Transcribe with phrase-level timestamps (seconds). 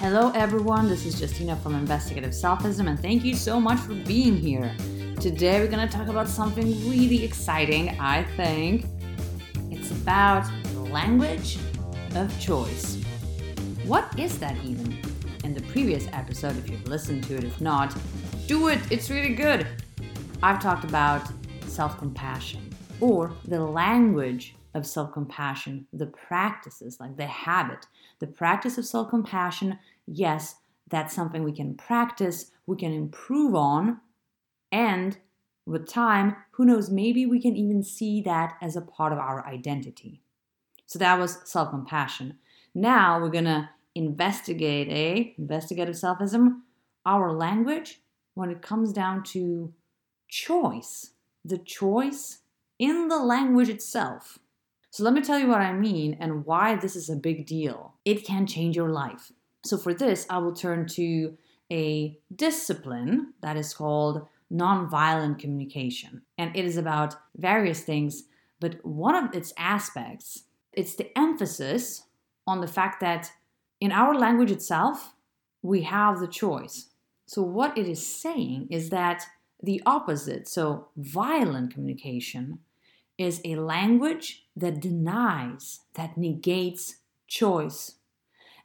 [0.00, 0.88] Hello, everyone.
[0.88, 4.74] This is Justina from Investigative Selfism, and thank you so much for being here.
[5.20, 8.86] Today, we're going to talk about something really exciting, I think.
[9.70, 11.58] It's about language
[12.14, 12.96] of choice.
[13.84, 14.98] What is that even?
[15.44, 17.94] In the previous episode, if you've listened to it, if not,
[18.46, 19.66] do it, it's really good.
[20.42, 21.30] I've talked about
[21.66, 27.86] self compassion or the language of self compassion, the practices, like the habit,
[28.18, 29.78] the practice of self compassion.
[30.06, 30.56] Yes,
[30.88, 34.00] that's something we can practice, we can improve on,
[34.72, 35.18] and
[35.66, 39.46] with time, who knows, maybe we can even see that as a part of our
[39.46, 40.22] identity.
[40.86, 42.38] So that was self compassion.
[42.74, 46.60] Now we're gonna investigate a investigative selfism,
[47.04, 48.00] our language
[48.34, 49.72] when it comes down to
[50.28, 51.10] choice,
[51.44, 52.38] the choice
[52.78, 54.38] in the language itself.
[54.90, 57.94] So let me tell you what I mean and why this is a big deal.
[58.04, 59.30] It can change your life.
[59.64, 61.36] So for this, I will turn to
[61.70, 66.22] a discipline that is called nonviolent communication.
[66.36, 68.24] And it is about various things,
[68.58, 72.02] but one of its aspects, it's the emphasis
[72.46, 73.30] on the fact that
[73.80, 75.14] in our language itself,
[75.62, 76.90] we have the choice.
[77.26, 79.24] So what it is saying is that
[79.62, 82.58] the opposite, so violent communication,
[83.20, 86.96] is a language that denies, that negates
[87.28, 87.96] choice.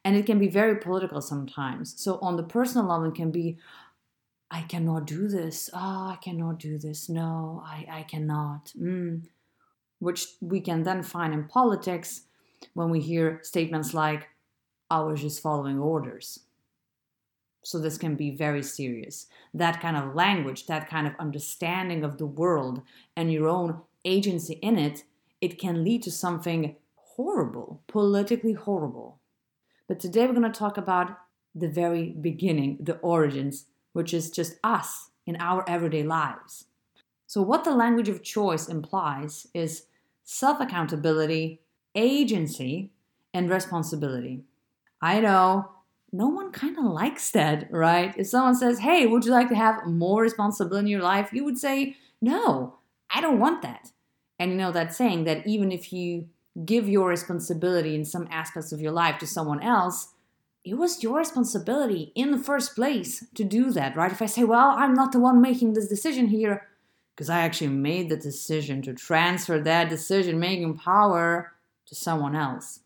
[0.06, 1.94] And it can be very political sometimes.
[2.02, 3.58] So, on the personal level, it can be,
[4.50, 5.70] I cannot do this.
[5.74, 7.10] Oh, I cannot do this.
[7.10, 8.72] No, I, I cannot.
[8.80, 9.24] Mm.
[10.00, 12.22] Which we can then find in politics
[12.76, 14.30] when we hear statements like,
[14.90, 16.40] I was just following orders.
[17.64, 19.26] So, this can be very serious.
[19.54, 22.84] That kind of language, that kind of understanding of the world
[23.18, 25.04] and your own agency in it,
[25.42, 29.20] it can lead to something horrible, politically horrible.
[29.88, 31.18] But today we're going to talk about
[31.54, 36.66] the very beginning, the origins, which is just us in our everyday lives.
[37.28, 39.88] So, what the language of choice implies is
[40.24, 41.62] self accountability,
[41.96, 42.92] agency,
[43.34, 44.44] and responsibility.
[45.02, 45.72] I know
[46.12, 48.14] no one kind of likes that, right?
[48.18, 51.32] If someone says, Hey, would you like to have more responsibility in your life?
[51.34, 52.78] You would say, No,
[53.14, 53.92] I don't want that.
[54.40, 56.28] And you know that saying that even if you
[56.66, 60.10] give your responsibility in some aspects of your life to someone else,
[60.64, 64.12] it was your responsibility in the first place to do that, right?
[64.12, 66.68] If I say, well, I'm not the one making this decision here,
[67.16, 71.54] because I actually made the decision to transfer that decision making power
[71.86, 72.82] to someone else.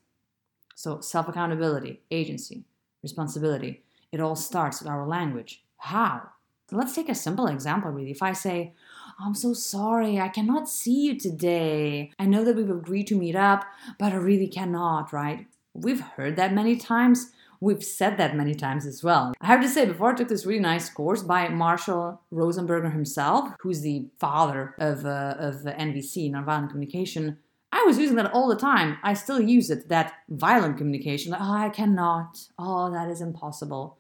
[0.76, 2.64] So, self accountability, agency,
[3.02, 3.82] responsibility,
[4.12, 5.64] it all starts with our language.
[5.78, 6.30] How?
[6.72, 8.12] Let's take a simple example, really.
[8.12, 8.74] If I say,
[9.22, 12.12] I'm so sorry, I cannot see you today.
[12.18, 13.66] I know that we've agreed to meet up,
[13.98, 15.46] but I really cannot, right?
[15.74, 17.32] We've heard that many times.
[17.60, 19.34] We've said that many times as well.
[19.42, 23.50] I have to say, before I took this really nice course by Marshall Rosenberg himself,
[23.60, 27.38] who's the father of, uh, of NVC, nonviolent communication,
[27.74, 28.98] I was using that all the time.
[29.04, 31.34] I still use it, that violent communication.
[31.34, 32.48] oh, I cannot.
[32.58, 33.98] Oh, that is impossible.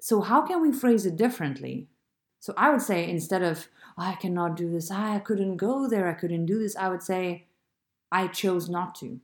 [0.00, 1.86] So, how can we phrase it differently?
[2.40, 4.90] So, I would say instead of, I cannot do this.
[4.90, 6.08] I couldn't go there.
[6.08, 6.76] I couldn't do this.
[6.76, 7.46] I would say,
[8.12, 9.20] I chose not to.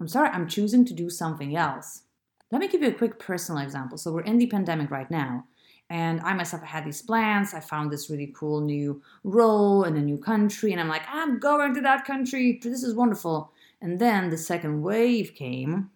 [0.00, 2.02] I'm sorry, I'm choosing to do something else.
[2.50, 3.98] Let me give you a quick personal example.
[3.98, 5.44] So, we're in the pandemic right now,
[5.90, 7.52] and I myself had these plans.
[7.52, 11.38] I found this really cool new role in a new country, and I'm like, I'm
[11.38, 12.58] going to that country.
[12.62, 13.52] This is wonderful.
[13.80, 15.90] And then the second wave came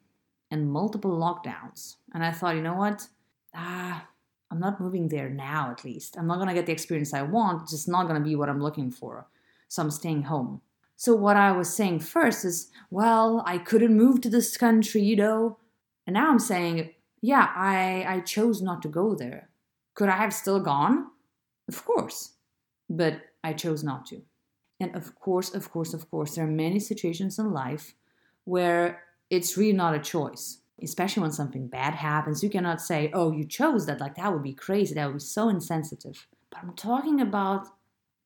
[0.50, 1.96] and multiple lockdowns.
[2.12, 3.08] And I thought, you know what?
[3.54, 4.06] Ah,
[4.50, 6.16] I'm not moving there now, at least.
[6.16, 7.62] I'm not going to get the experience I want.
[7.62, 9.26] It's just not going to be what I'm looking for.
[9.68, 10.62] So I'm staying home.
[10.96, 15.16] So what I was saying first is, well, I couldn't move to this country, you
[15.16, 15.58] know.
[16.06, 19.50] And now I'm saying, yeah, I, I chose not to go there.
[19.94, 21.08] Could I have still gone?
[21.68, 22.32] Of course.
[22.88, 24.22] But I chose not to.
[24.80, 27.94] And of course, of course, of course, there are many situations in life
[28.44, 33.32] where it's really not a choice especially when something bad happens, you cannot say, oh,
[33.32, 34.00] you chose that.
[34.00, 34.94] Like, that would be crazy.
[34.94, 36.26] That would be so insensitive.
[36.50, 37.66] But I'm talking about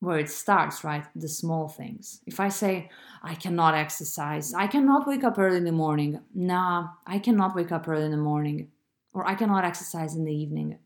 [0.01, 1.05] where it starts, right?
[1.15, 2.21] The small things.
[2.27, 2.91] If I say,
[3.23, 6.21] I cannot exercise, I cannot wake up early in the morning.
[6.35, 8.69] Nah, I cannot wake up early in the morning.
[9.15, 10.79] Or I cannot exercise in the evening.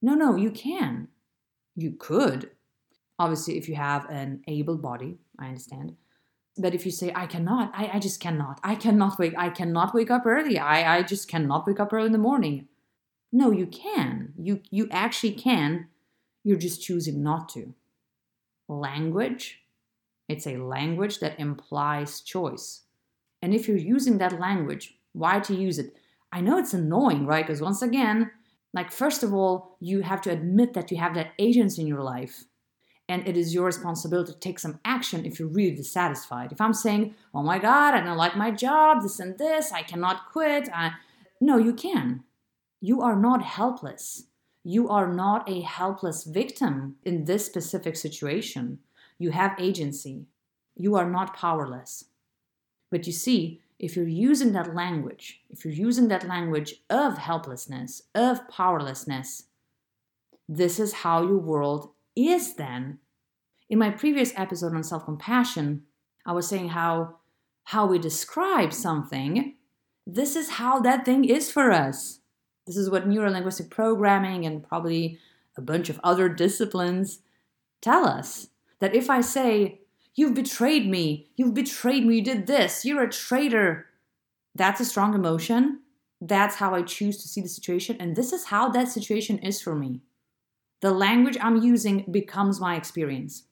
[0.00, 1.08] No, no, you can.
[1.76, 2.50] You could.
[3.18, 5.96] Obviously, if you have an able body, I understand
[6.56, 8.60] but if you say i cannot I, I just cannot.
[8.62, 10.58] I cannot wake i cannot wake up early.
[10.58, 12.68] I i just cannot wake up early in the morning.
[13.32, 14.32] No you can.
[14.38, 15.88] You you actually can.
[16.44, 17.74] You're just choosing not to.
[18.68, 19.60] Language
[20.28, 22.82] it's a language that implies choice.
[23.42, 25.96] And if you're using that language why to use it?
[26.32, 27.46] I know it's annoying right?
[27.46, 28.30] Because once again
[28.74, 32.02] Like, first of all, you have to admit that you have that agency in your
[32.02, 32.44] life.
[33.08, 36.52] And it is your responsibility to take some action if you're really dissatisfied.
[36.52, 39.82] If I'm saying, oh my God, I don't like my job, this and this, I
[39.82, 40.68] cannot quit.
[40.72, 40.92] I...
[41.40, 42.24] No, you can.
[42.80, 44.24] You are not helpless.
[44.62, 48.78] You are not a helpless victim in this specific situation.
[49.18, 50.24] You have agency.
[50.74, 52.06] You are not powerless.
[52.90, 58.02] But you see, if you're using that language, if you're using that language of helplessness,
[58.14, 59.44] of powerlessness,
[60.48, 62.98] this is how your world is then.
[63.68, 65.82] In my previous episode on self compassion,
[66.26, 67.16] I was saying how
[67.64, 69.54] how we describe something,
[70.06, 72.20] this is how that thing is for us.
[72.66, 75.18] This is what neurolinguistic programming and probably
[75.56, 77.20] a bunch of other disciplines
[77.80, 78.48] tell us.
[78.80, 79.80] That if I say,
[80.14, 83.86] You've betrayed me, you've betrayed me, you did this, you're a traitor,
[84.54, 85.80] that's a strong emotion.
[86.20, 87.96] That's how I choose to see the situation.
[87.98, 90.00] And this is how that situation is for me.
[90.84, 93.44] The language I'm using becomes my experience.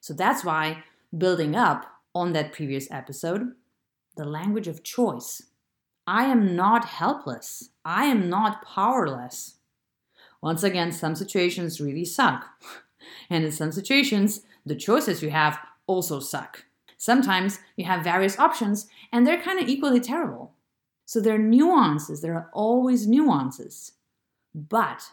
[0.00, 0.84] So that's why
[1.18, 3.52] building up on that previous episode,
[4.16, 5.42] the language of choice
[6.06, 7.68] I am not helpless.
[7.84, 9.56] I am not powerless.
[10.40, 12.46] Once again, some situations really suck.
[13.28, 16.64] And in some situations, the choices you have also suck.
[16.96, 20.54] Sometimes you have various options and they're kind of equally terrible.
[21.04, 23.92] So there are nuances, there are always nuances.
[24.54, 25.10] But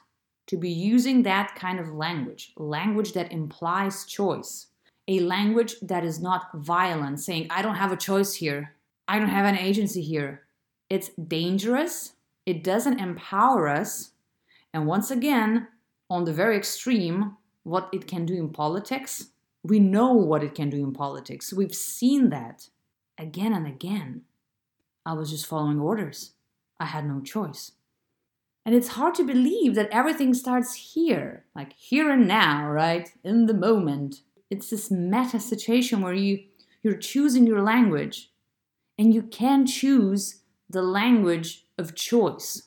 [0.47, 4.67] to be using that kind of language, language that implies choice,
[5.07, 8.75] a language that is not violent, saying, I don't have a choice here,
[9.07, 10.43] I don't have an agency here,
[10.89, 12.13] it's dangerous,
[12.45, 14.11] it doesn't empower us.
[14.73, 15.67] And once again,
[16.09, 19.29] on the very extreme, what it can do in politics,
[19.63, 21.53] we know what it can do in politics.
[21.53, 22.67] We've seen that
[23.17, 24.23] again and again.
[25.05, 26.33] I was just following orders.
[26.79, 27.71] I had no choice.
[28.65, 33.09] And it's hard to believe that everything starts here, like here and now, right?
[33.23, 34.21] In the moment.
[34.49, 36.43] It's this meta situation where you
[36.83, 38.29] you're choosing your language
[38.97, 42.63] and you can choose the language of choice.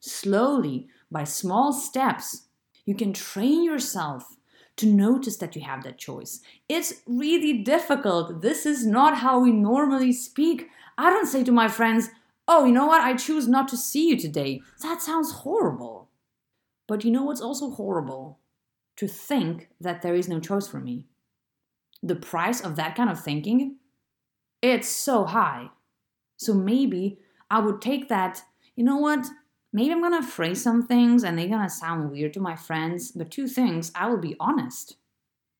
[0.00, 2.46] Slowly, by small steps,
[2.84, 4.36] you can train yourself
[4.76, 6.40] to notice that you have that choice.
[6.68, 8.40] It's really difficult.
[8.40, 10.68] This is not how we normally speak.
[10.96, 12.08] I don't say to my friends,
[12.52, 13.00] Oh, you know what?
[13.00, 14.60] I choose not to see you today.
[14.82, 16.08] That sounds horrible.
[16.88, 18.40] But you know what's also horrible?
[18.96, 21.06] To think that there is no choice for me.
[22.02, 23.76] The price of that kind of thinking,
[24.60, 25.68] it's so high.
[26.38, 27.20] So maybe
[27.52, 28.42] I would take that,
[28.74, 29.28] you know what?
[29.72, 33.30] Maybe I'm gonna phrase some things and they're gonna sound weird to my friends, but
[33.30, 34.96] two things I will be honest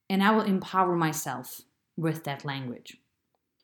[0.09, 1.61] and I will empower myself
[1.97, 2.97] with that language.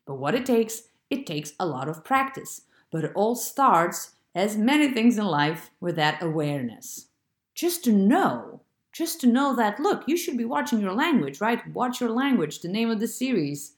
[0.07, 2.63] But what it takes, it takes a lot of practice.
[2.97, 7.09] But it all starts, as many things in life, with that awareness.
[7.55, 11.61] Just to know, just to know that, look, you should be watching your language, right?
[11.75, 13.75] Watch your language, the name of the series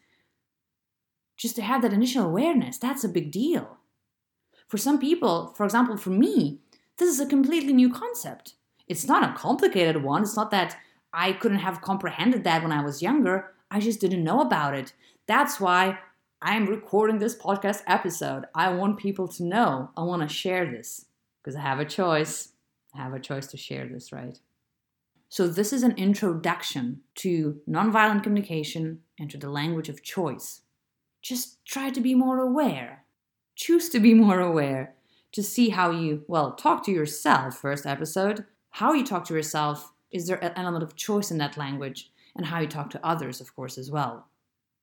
[1.39, 3.79] just to have that initial awareness, that's a big deal.
[4.67, 6.59] For some people, for example, for me,
[6.99, 8.55] this is a completely new concept.
[8.89, 10.23] It's not a complicated one.
[10.23, 10.77] It's not that
[11.13, 13.53] I couldn't have comprehended that when I was younger.
[13.71, 14.93] I just didn't know about it.
[15.27, 15.99] That's why
[16.41, 18.45] I'm recording this podcast episode.
[18.55, 19.91] I want people to know.
[19.97, 21.07] I want to share this
[21.43, 22.53] because I have a choice.
[22.95, 24.39] I have a choice to share this, right?
[25.29, 30.63] So, this is an introduction to nonviolent communication and to the language of choice
[31.23, 33.05] just try to be more aware.
[33.55, 34.95] Choose to be more aware
[35.33, 38.45] to see how you, well, talk to yourself, first episode.
[38.71, 42.11] How you talk to yourself, is there an element of choice in that language?
[42.37, 44.29] And how you talk to others, of course, as well.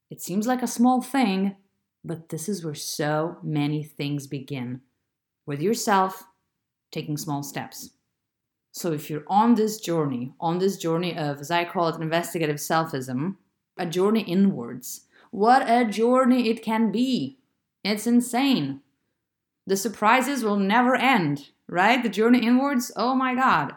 [0.09, 1.55] It seems like a small thing,
[2.03, 4.81] but this is where so many things begin
[5.45, 6.23] with yourself
[6.91, 7.91] taking small steps.
[8.71, 12.57] So, if you're on this journey, on this journey of, as I call it, investigative
[12.57, 13.37] selfism,
[13.77, 17.39] a journey inwards, what a journey it can be!
[17.83, 18.81] It's insane.
[19.65, 22.01] The surprises will never end, right?
[22.01, 23.75] The journey inwards, oh my god.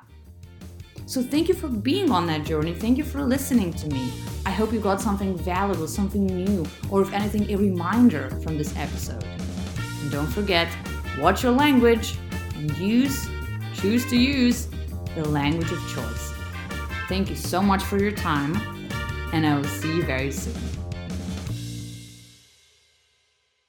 [1.08, 2.74] So, thank you for being on that journey.
[2.74, 4.12] Thank you for listening to me.
[4.44, 8.76] I hope you got something valuable, something new, or if anything, a reminder from this
[8.76, 9.24] episode.
[10.02, 10.68] And don't forget,
[11.18, 12.18] watch your language
[12.56, 13.26] and use,
[13.72, 14.68] choose to use,
[15.14, 16.34] the language of choice.
[17.08, 18.54] Thank you so much for your time,
[19.32, 20.67] and I will see you very soon.